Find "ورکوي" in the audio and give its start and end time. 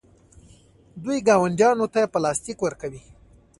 2.61-3.01